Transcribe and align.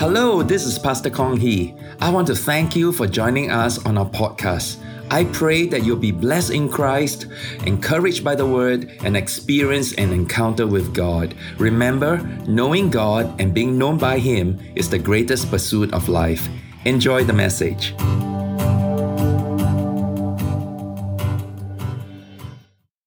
Hello, 0.00 0.42
this 0.42 0.64
is 0.64 0.78
Pastor 0.78 1.10
Kong 1.10 1.36
Hee. 1.36 1.74
I 2.00 2.08
want 2.08 2.26
to 2.28 2.34
thank 2.34 2.74
you 2.74 2.90
for 2.90 3.06
joining 3.06 3.50
us 3.50 3.84
on 3.84 3.98
our 3.98 4.08
podcast. 4.08 4.78
I 5.10 5.24
pray 5.24 5.66
that 5.66 5.84
you'll 5.84 5.98
be 5.98 6.10
blessed 6.10 6.52
in 6.52 6.70
Christ, 6.70 7.26
encouraged 7.66 8.24
by 8.24 8.34
the 8.34 8.46
Word, 8.46 8.96
and 9.04 9.14
experience 9.14 9.92
an 9.96 10.10
encounter 10.14 10.66
with 10.66 10.94
God. 10.94 11.34
Remember, 11.58 12.16
knowing 12.48 12.88
God 12.88 13.38
and 13.38 13.52
being 13.52 13.76
known 13.76 13.98
by 13.98 14.18
Him 14.18 14.58
is 14.74 14.88
the 14.88 14.98
greatest 14.98 15.50
pursuit 15.50 15.92
of 15.92 16.08
life. 16.08 16.48
Enjoy 16.86 17.22
the 17.22 17.34
message. 17.34 17.92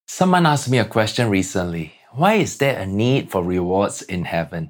Someone 0.05 0.45
asked 0.45 0.69
me 0.69 0.77
a 0.77 0.85
question 0.85 1.31
recently 1.31 1.93
Why 2.11 2.35
is 2.35 2.59
there 2.59 2.77
a 2.77 2.85
need 2.85 3.31
for 3.31 3.43
rewards 3.43 4.03
in 4.03 4.25
heaven? 4.25 4.69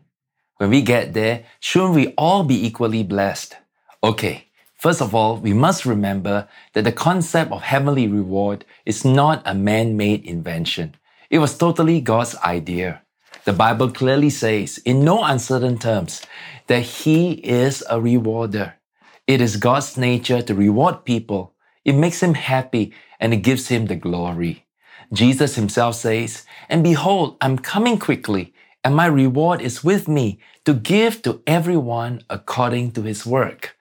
When 0.64 0.70
we 0.70 0.82
get 0.82 1.14
there, 1.14 1.43
shouldn't 1.59 1.93
we 1.93 2.13
all 2.17 2.45
be 2.45 2.66
equally 2.66 3.03
blessed? 3.03 3.58
Okay, 4.02 4.48
first 4.77 5.02
of 5.02 5.13
all, 5.13 5.36
we 5.36 5.52
must 5.52 5.86
remember 5.86 6.48
that 6.72 6.86
the 6.86 6.94
concept 6.94 7.52
of 7.52 7.63
heavenly 7.63 8.08
reward 8.08 8.63
is 8.86 9.03
not 9.03 9.41
a 9.44 9.53
man 9.53 9.98
made 9.98 10.23
invention. 10.23 10.95
It 11.30 11.39
was 11.39 11.58
totally 11.58 11.99
God's 11.99 12.38
idea. 12.38 13.02
The 13.44 13.52
Bible 13.52 13.91
clearly 13.91 14.30
says, 14.30 14.77
in 14.86 15.03
no 15.03 15.26
uncertain 15.26 15.80
terms, 15.80 16.22
that 16.67 16.84
He 16.84 17.34
is 17.34 17.84
a 17.89 18.00
rewarder. 18.00 18.75
It 19.27 19.41
is 19.41 19.58
God's 19.58 19.98
nature 19.98 20.41
to 20.41 20.55
reward 20.55 21.03
people. 21.03 21.52
It 21.84 21.95
makes 21.98 22.23
Him 22.23 22.36
happy 22.36 22.94
and 23.20 23.34
it 23.34 23.44
gives 23.44 23.67
Him 23.67 23.88
the 23.88 23.98
glory. 23.98 24.66
Jesus 25.11 25.55
Himself 25.55 25.95
says, 25.95 26.45
And 26.70 26.86
behold, 26.86 27.36
I'm 27.41 27.59
coming 27.59 28.00
quickly 28.00 28.53
and 28.84 28.96
my 28.96 29.05
reward 29.05 29.62
is 29.62 29.84
with 29.84 30.08
me 30.08 30.40
to 30.66 30.73
give 30.73 31.22
to 31.22 31.42
everyone 31.48 32.23
according 32.30 32.92
to 32.92 33.02
his 33.02 33.26
work. 33.26 33.78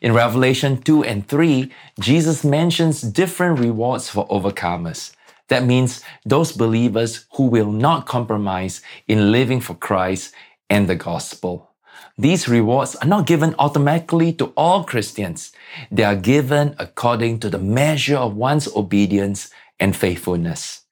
In 0.00 0.12
Revelation 0.12 0.80
2 0.80 1.04
and 1.04 1.26
3, 1.26 1.72
Jesus 2.00 2.44
mentions 2.44 3.02
different 3.02 3.58
rewards 3.58 4.08
for 4.08 4.26
overcomers. 4.28 5.12
That 5.48 5.64
means 5.64 6.02
those 6.24 6.52
believers 6.52 7.26
who 7.34 7.46
will 7.46 7.70
not 7.70 8.06
compromise 8.06 8.82
in 9.06 9.32
living 9.32 9.60
for 9.60 9.74
Christ 9.74 10.34
and 10.68 10.88
the 10.88 10.96
gospel. 10.96 11.70
These 12.18 12.48
rewards 12.48 12.96
are 12.96 13.06
not 13.06 13.26
given 13.26 13.54
automatically 13.58 14.32
to 14.34 14.46
all 14.56 14.84
Christians. 14.84 15.52
They 15.90 16.02
are 16.02 16.16
given 16.16 16.74
according 16.78 17.40
to 17.40 17.50
the 17.50 17.58
measure 17.58 18.16
of 18.16 18.34
one's 18.36 18.68
obedience 18.74 19.50
and 19.78 19.94
faithfulness. 19.94 20.82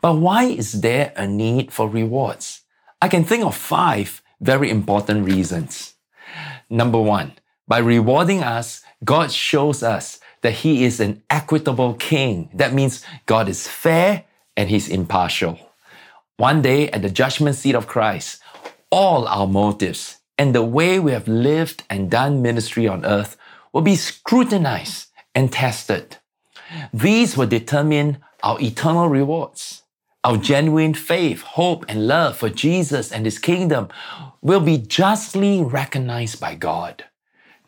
But 0.00 0.14
why 0.16 0.44
is 0.44 0.82
there 0.82 1.12
a 1.16 1.26
need 1.26 1.72
for 1.72 1.88
rewards? 1.88 2.63
I 3.04 3.08
can 3.08 3.22
think 3.22 3.44
of 3.44 3.54
five 3.54 4.22
very 4.40 4.70
important 4.70 5.26
reasons. 5.26 5.92
Number 6.70 6.98
one, 6.98 7.34
by 7.68 7.76
rewarding 7.76 8.42
us, 8.42 8.82
God 9.04 9.30
shows 9.30 9.82
us 9.82 10.20
that 10.40 10.54
He 10.64 10.86
is 10.86 11.00
an 11.00 11.22
equitable 11.28 11.92
King. 11.92 12.48
That 12.54 12.72
means 12.72 13.04
God 13.26 13.46
is 13.50 13.68
fair 13.68 14.24
and 14.56 14.70
He's 14.70 14.88
impartial. 14.88 15.58
One 16.38 16.62
day 16.62 16.88
at 16.92 17.02
the 17.02 17.10
judgment 17.10 17.56
seat 17.56 17.74
of 17.74 17.86
Christ, 17.86 18.40
all 18.88 19.28
our 19.28 19.46
motives 19.46 20.16
and 20.38 20.54
the 20.54 20.64
way 20.64 20.98
we 20.98 21.12
have 21.12 21.28
lived 21.28 21.84
and 21.90 22.10
done 22.10 22.40
ministry 22.40 22.88
on 22.88 23.04
earth 23.04 23.36
will 23.74 23.82
be 23.82 23.96
scrutinized 23.96 25.08
and 25.34 25.52
tested. 25.52 26.16
These 26.94 27.36
will 27.36 27.48
determine 27.48 28.24
our 28.42 28.58
eternal 28.62 29.08
rewards. 29.08 29.83
Our 30.24 30.38
genuine 30.38 30.94
faith, 30.94 31.42
hope, 31.42 31.84
and 31.86 32.08
love 32.08 32.38
for 32.38 32.48
Jesus 32.48 33.12
and 33.12 33.26
His 33.26 33.38
kingdom 33.38 33.88
will 34.40 34.60
be 34.60 34.78
justly 34.78 35.62
recognized 35.62 36.40
by 36.40 36.54
God. 36.54 37.04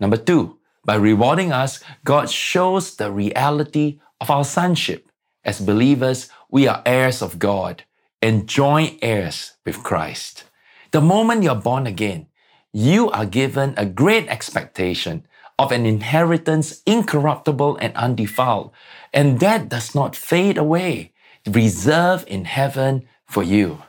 Number 0.00 0.16
two, 0.16 0.58
by 0.82 0.94
rewarding 0.94 1.52
us, 1.52 1.84
God 2.02 2.30
shows 2.30 2.96
the 2.96 3.12
reality 3.12 4.00
of 4.22 4.30
our 4.30 4.44
sonship. 4.44 5.10
As 5.44 5.60
believers, 5.60 6.30
we 6.50 6.66
are 6.66 6.82
heirs 6.86 7.20
of 7.20 7.38
God 7.38 7.84
and 8.22 8.48
joint 8.48 9.00
heirs 9.02 9.52
with 9.66 9.82
Christ. 9.82 10.44
The 10.92 11.02
moment 11.02 11.42
you're 11.42 11.56
born 11.56 11.86
again, 11.86 12.26
you 12.72 13.10
are 13.10 13.26
given 13.26 13.74
a 13.76 13.84
great 13.84 14.28
expectation 14.28 15.26
of 15.58 15.72
an 15.72 15.84
inheritance 15.84 16.80
incorruptible 16.86 17.76
and 17.82 17.94
undefiled, 17.96 18.72
and 19.12 19.40
that 19.40 19.68
does 19.68 19.94
not 19.94 20.16
fade 20.16 20.56
away 20.56 21.12
reserved 21.46 22.28
in 22.28 22.44
heaven 22.44 23.06
for 23.26 23.42
you. 23.42 23.82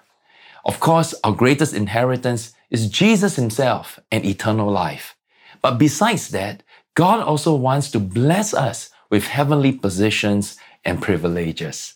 Of 0.66 0.79
course, 0.79 1.16
our 1.23 1.31
greatest 1.31 1.73
inheritance 1.73 2.53
is 2.69 2.90
Jesus 2.90 3.35
Himself 3.35 4.00
and 4.12 4.25
eternal 4.25 4.69
life. 4.69 5.16
But 5.62 5.78
besides 5.78 6.29
that, 6.29 6.63
God 6.94 7.22
also 7.22 7.56
wants 7.56 7.91
to 7.91 8.00
bless 8.00 8.53
us 8.53 8.90
with 9.09 9.28
heavenly 9.28 9.72
positions 9.72 10.57
and 10.84 11.01
privileges. 11.01 11.96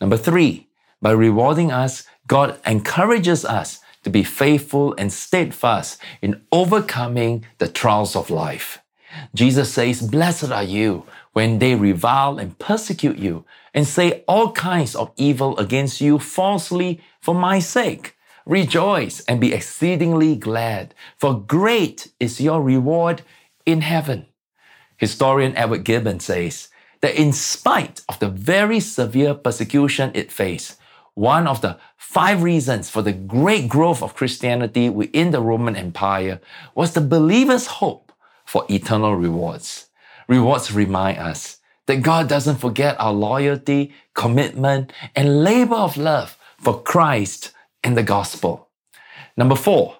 Number 0.00 0.16
three, 0.16 0.68
by 1.02 1.12
rewarding 1.12 1.70
us, 1.70 2.04
God 2.26 2.58
encourages 2.66 3.44
us 3.44 3.80
to 4.02 4.10
be 4.10 4.22
faithful 4.22 4.94
and 4.96 5.12
steadfast 5.12 6.00
in 6.22 6.42
overcoming 6.52 7.44
the 7.58 7.68
trials 7.68 8.16
of 8.16 8.30
life. 8.30 8.78
Jesus 9.34 9.72
says, 9.72 10.00
Blessed 10.02 10.50
are 10.50 10.62
you 10.62 11.04
when 11.36 11.58
they 11.58 11.74
revile 11.74 12.38
and 12.38 12.58
persecute 12.58 13.18
you 13.18 13.44
and 13.74 13.86
say 13.86 14.24
all 14.26 14.52
kinds 14.52 14.94
of 14.96 15.12
evil 15.18 15.54
against 15.58 16.00
you 16.00 16.18
falsely 16.18 16.98
for 17.20 17.34
my 17.34 17.58
sake. 17.58 18.16
Rejoice 18.46 19.20
and 19.28 19.38
be 19.38 19.52
exceedingly 19.52 20.34
glad, 20.34 20.94
for 21.18 21.38
great 21.38 22.10
is 22.18 22.40
your 22.40 22.62
reward 22.62 23.20
in 23.66 23.82
heaven. 23.82 24.24
Historian 24.96 25.54
Edward 25.58 25.84
Gibbon 25.84 26.20
says 26.20 26.68
that 27.02 27.16
in 27.16 27.34
spite 27.34 28.00
of 28.08 28.18
the 28.18 28.30
very 28.30 28.80
severe 28.80 29.34
persecution 29.34 30.12
it 30.14 30.32
faced, 30.32 30.78
one 31.12 31.46
of 31.46 31.60
the 31.60 31.76
five 31.98 32.42
reasons 32.42 32.88
for 32.88 33.02
the 33.02 33.12
great 33.12 33.68
growth 33.68 34.02
of 34.02 34.14
Christianity 34.14 34.88
within 34.88 35.32
the 35.32 35.42
Roman 35.42 35.76
Empire 35.76 36.40
was 36.74 36.94
the 36.94 37.02
believer's 37.02 37.66
hope 37.66 38.10
for 38.46 38.64
eternal 38.70 39.14
rewards. 39.14 39.90
Rewards 40.28 40.72
remind 40.72 41.18
us 41.18 41.58
that 41.86 42.02
God 42.02 42.28
doesn't 42.28 42.56
forget 42.56 43.00
our 43.00 43.12
loyalty, 43.12 43.92
commitment, 44.14 44.92
and 45.14 45.44
labor 45.44 45.76
of 45.76 45.96
love 45.96 46.36
for 46.58 46.82
Christ 46.82 47.52
and 47.84 47.96
the 47.96 48.02
gospel. 48.02 48.68
Number 49.36 49.54
four, 49.54 49.98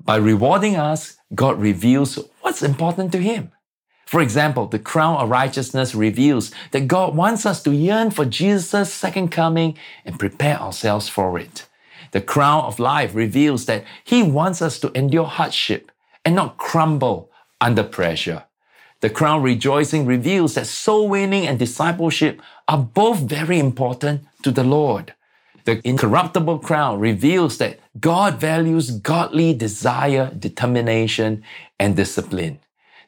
by 0.00 0.16
rewarding 0.16 0.76
us, 0.76 1.18
God 1.34 1.60
reveals 1.60 2.18
what's 2.40 2.62
important 2.62 3.12
to 3.12 3.18
Him. 3.18 3.52
For 4.06 4.22
example, 4.22 4.66
the 4.66 4.78
crown 4.78 5.16
of 5.16 5.30
righteousness 5.30 5.94
reveals 5.94 6.52
that 6.70 6.86
God 6.86 7.16
wants 7.16 7.44
us 7.44 7.60
to 7.64 7.74
yearn 7.74 8.12
for 8.12 8.24
Jesus' 8.24 8.94
second 8.94 9.30
coming 9.30 9.76
and 10.04 10.18
prepare 10.18 10.60
ourselves 10.60 11.08
for 11.08 11.38
it. 11.38 11.66
The 12.12 12.20
crown 12.20 12.64
of 12.64 12.78
life 12.78 13.14
reveals 13.14 13.66
that 13.66 13.84
He 14.04 14.22
wants 14.22 14.62
us 14.62 14.78
to 14.78 14.92
endure 14.92 15.26
hardship 15.26 15.90
and 16.24 16.36
not 16.36 16.56
crumble 16.56 17.32
under 17.60 17.82
pressure. 17.82 18.44
The 19.00 19.10
crown 19.10 19.42
rejoicing 19.42 20.06
reveals 20.06 20.54
that 20.54 20.66
soul 20.66 21.08
winning 21.08 21.46
and 21.46 21.58
discipleship 21.58 22.40
are 22.66 22.78
both 22.78 23.20
very 23.20 23.58
important 23.58 24.22
to 24.42 24.50
the 24.50 24.64
Lord. 24.64 25.12
The 25.64 25.86
incorruptible 25.86 26.60
crown 26.60 26.98
reveals 27.00 27.58
that 27.58 27.78
God 28.00 28.40
values 28.40 28.90
godly 28.90 29.52
desire, 29.52 30.32
determination, 30.38 31.42
and 31.78 31.96
discipline. 31.96 32.60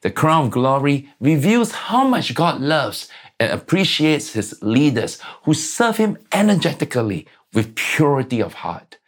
The 0.03 0.11
crown 0.11 0.47
of 0.47 0.51
glory 0.51 1.09
reveals 1.21 1.73
how 1.73 2.07
much 2.07 2.35
God 2.35 2.61
loves 2.61 3.09
and 3.41 3.53
appreciates 3.53 4.33
his 4.33 4.61
leaders 4.63 5.21
who 5.45 5.55
serve 5.55 5.97
him 5.97 6.19
energetically 6.33 7.27
with 7.55 7.75
purity 7.75 8.41
of 8.43 8.55
heart. 8.55 8.99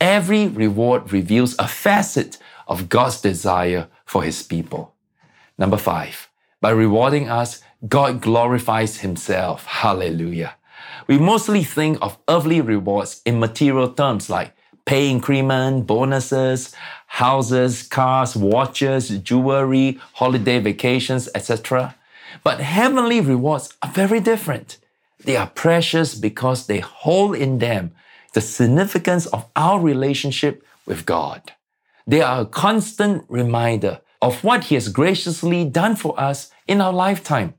Every 0.00 0.48
reward 0.48 1.12
reveals 1.12 1.54
a 1.58 1.68
facet 1.68 2.38
of 2.68 2.88
God's 2.88 3.20
desire 3.20 3.88
for 4.04 4.22
his 4.22 4.42
people. 4.42 4.94
Number 5.58 5.76
five, 5.76 6.28
by 6.60 6.70
rewarding 6.70 7.28
us, 7.28 7.62
God 7.88 8.20
glorifies 8.20 8.98
Himself. 8.98 9.66
Hallelujah. 9.66 10.56
We 11.06 11.18
mostly 11.18 11.62
think 11.62 11.98
of 12.02 12.18
earthly 12.28 12.60
rewards 12.60 13.22
in 13.24 13.38
material 13.38 13.88
terms 13.92 14.28
like 14.28 14.52
pay 14.84 15.10
increment, 15.10 15.86
bonuses, 15.86 16.74
houses, 17.06 17.82
cars, 17.82 18.34
watches, 18.36 19.08
jewelry, 19.18 20.00
holiday 20.14 20.58
vacations, 20.58 21.28
etc. 21.34 21.94
But 22.42 22.60
heavenly 22.60 23.20
rewards 23.20 23.74
are 23.82 23.90
very 23.90 24.20
different. 24.20 24.78
They 25.24 25.36
are 25.36 25.48
precious 25.48 26.14
because 26.14 26.66
they 26.66 26.80
hold 26.80 27.36
in 27.36 27.58
them 27.58 27.92
the 28.32 28.40
significance 28.40 29.26
of 29.26 29.46
our 29.56 29.80
relationship 29.80 30.64
with 30.86 31.06
God. 31.06 31.52
They 32.06 32.22
are 32.22 32.42
a 32.42 32.46
constant 32.46 33.24
reminder 33.28 34.00
of 34.20 34.42
what 34.44 34.64
He 34.64 34.74
has 34.74 34.88
graciously 34.88 35.64
done 35.64 35.96
for 35.96 36.18
us 36.18 36.50
in 36.66 36.80
our 36.80 36.92
lifetime, 36.92 37.54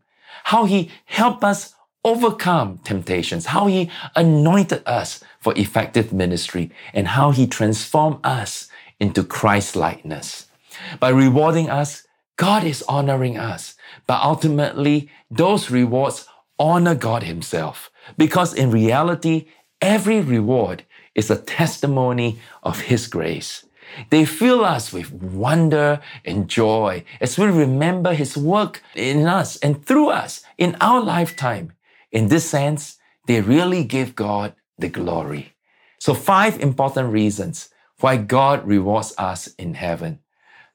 how 0.46 0.66
He 0.66 0.92
helped 1.06 1.44
us 1.44 1.76
overcome 2.04 2.80
temptations, 2.80 3.48
how 3.48 3.68
He 3.68 3.92
anointed 4.16 4.84
us 4.86 5.24
for 5.40 5.54
effective 5.58 6.14
ministry, 6.14 6.72
and 6.94 7.10
how 7.10 7.32
He 7.32 7.48
transformed 7.48 8.20
us 8.24 8.68
into 9.00 9.24
Christ 9.24 9.76
likeness. 9.76 10.48
By 11.00 11.10
rewarding 11.10 11.70
us, 11.70 12.08
God 12.38 12.64
is 12.64 12.84
honoring 12.88 13.38
us. 13.38 13.76
But 14.06 14.22
ultimately, 14.22 15.10
those 15.30 15.70
rewards 15.70 16.28
honor 16.60 16.96
God 16.96 17.24
Himself. 17.24 17.92
Because 18.18 18.54
in 18.54 18.72
reality, 18.72 19.48
every 19.82 20.22
reward 20.22 20.86
is 21.16 21.30
a 21.30 21.42
testimony 21.42 22.40
of 22.64 22.82
His 22.82 23.08
grace. 23.08 23.66
They 24.10 24.26
fill 24.26 24.64
us 24.64 24.94
with 24.94 25.12
wonder 25.12 26.00
and 26.26 26.48
joy 26.48 27.04
as 27.20 27.38
we 27.38 27.48
remember 27.48 28.14
His 28.14 28.38
work 28.38 28.82
in 28.96 29.26
us 29.26 29.58
and 29.58 29.86
through 29.86 30.10
us 30.10 30.42
in 30.58 30.76
our 30.82 31.02
lifetime. 31.02 31.74
In 32.12 32.28
this 32.28 32.50
sense, 32.50 32.98
they 33.28 33.42
really 33.42 33.84
give 33.84 34.16
God 34.16 34.54
the 34.78 34.90
glory. 34.90 35.54
So, 36.00 36.14
five 36.14 36.60
important 36.62 37.12
reasons 37.12 37.70
why 38.00 38.18
God 38.18 38.66
rewards 38.68 39.14
us 39.18 39.48
in 39.58 39.74
heaven. 39.74 40.20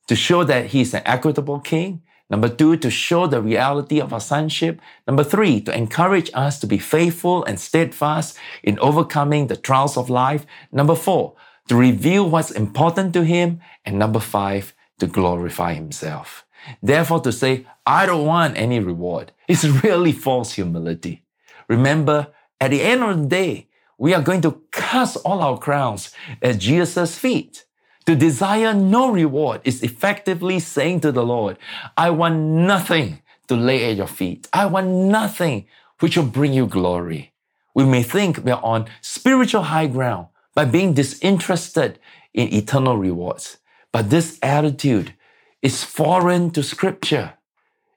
To 0.08 0.16
show 0.16 0.44
that 0.44 0.66
He 0.66 0.80
is 0.80 0.94
an 0.94 1.02
equitable 1.06 1.60
King. 1.60 2.02
Number 2.28 2.48
two, 2.48 2.76
to 2.78 2.90
show 2.90 3.26
the 3.26 3.42
reality 3.42 4.00
of 4.00 4.12
our 4.12 4.20
sonship. 4.20 4.80
Number 5.06 5.22
three, 5.22 5.60
to 5.60 5.76
encourage 5.76 6.30
us 6.34 6.58
to 6.60 6.66
be 6.66 6.78
faithful 6.78 7.44
and 7.44 7.60
steadfast 7.60 8.38
in 8.62 8.78
overcoming 8.78 9.46
the 9.46 9.56
trials 9.56 9.96
of 9.96 10.08
life. 10.08 10.46
Number 10.72 10.94
four, 10.94 11.34
to 11.68 11.76
reveal 11.76 12.28
what's 12.28 12.50
important 12.50 13.12
to 13.14 13.24
Him. 13.24 13.60
And 13.84 13.98
number 13.98 14.20
five, 14.20 14.74
to 14.98 15.06
glorify 15.06 15.74
Himself. 15.74 16.44
Therefore, 16.82 17.20
to 17.20 17.32
say, 17.32 17.66
I 17.86 18.06
don't 18.06 18.26
want 18.26 18.56
any 18.56 18.78
reward 18.78 19.32
is 19.48 19.68
really 19.84 20.12
false 20.12 20.52
humility. 20.52 21.24
Remember, 21.68 22.28
at 22.60 22.70
the 22.70 22.82
end 22.82 23.02
of 23.02 23.18
the 23.18 23.26
day, 23.26 23.68
we 23.98 24.14
are 24.14 24.22
going 24.22 24.40
to 24.42 24.62
cast 24.70 25.16
all 25.24 25.42
our 25.42 25.58
crowns 25.58 26.10
at 26.40 26.58
Jesus' 26.58 27.18
feet. 27.18 27.64
To 28.06 28.16
desire 28.16 28.74
no 28.74 29.10
reward 29.10 29.60
is 29.64 29.82
effectively 29.82 30.58
saying 30.58 31.00
to 31.00 31.12
the 31.12 31.24
Lord, 31.24 31.56
I 31.96 32.10
want 32.10 32.36
nothing 32.36 33.22
to 33.46 33.54
lay 33.54 33.90
at 33.90 33.96
your 33.96 34.08
feet. 34.08 34.48
I 34.52 34.66
want 34.66 34.88
nothing 34.88 35.66
which 36.00 36.16
will 36.16 36.26
bring 36.26 36.52
you 36.52 36.66
glory. 36.66 37.32
We 37.74 37.84
may 37.84 38.02
think 38.02 38.44
we 38.44 38.50
are 38.50 38.62
on 38.62 38.86
spiritual 39.00 39.62
high 39.62 39.86
ground 39.86 40.26
by 40.54 40.64
being 40.64 40.94
disinterested 40.94 41.98
in 42.34 42.52
eternal 42.52 42.96
rewards. 42.96 43.58
But 43.92 44.10
this 44.10 44.38
attitude 44.42 45.14
is 45.60 45.84
foreign 45.84 46.50
to 46.50 46.62
scripture. 46.62 47.34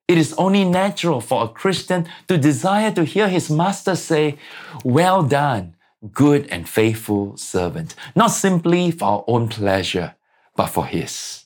It 0.07 0.17
is 0.17 0.33
only 0.33 0.65
natural 0.65 1.21
for 1.21 1.43
a 1.43 1.47
Christian 1.47 2.07
to 2.27 2.37
desire 2.37 2.91
to 2.91 3.03
hear 3.03 3.27
his 3.27 3.49
master 3.49 3.95
say, 3.95 4.37
Well 4.83 5.23
done, 5.23 5.75
good 6.13 6.47
and 6.51 6.67
faithful 6.67 7.37
servant, 7.37 7.95
not 8.15 8.31
simply 8.31 8.91
for 8.91 9.05
our 9.05 9.23
own 9.27 9.47
pleasure, 9.47 10.15
but 10.55 10.67
for 10.67 10.85
His. 10.85 11.45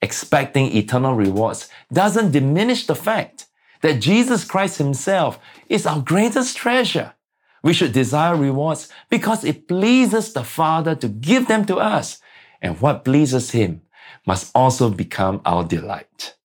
Expecting 0.00 0.76
eternal 0.76 1.14
rewards 1.14 1.68
doesn't 1.92 2.32
diminish 2.32 2.86
the 2.86 2.94
fact 2.94 3.46
that 3.82 4.00
Jesus 4.00 4.44
Christ 4.44 4.78
Himself 4.78 5.38
is 5.68 5.86
our 5.86 6.00
greatest 6.00 6.56
treasure. 6.56 7.14
We 7.62 7.72
should 7.72 7.92
desire 7.92 8.36
rewards 8.36 8.88
because 9.10 9.44
it 9.44 9.68
pleases 9.68 10.32
the 10.32 10.44
Father 10.44 10.94
to 10.96 11.08
give 11.08 11.48
them 11.48 11.64
to 11.66 11.76
us, 11.76 12.20
and 12.62 12.80
what 12.80 13.04
pleases 13.04 13.50
Him 13.50 13.82
must 14.26 14.50
also 14.54 14.90
become 14.90 15.40
our 15.44 15.64
delight. 15.64 16.37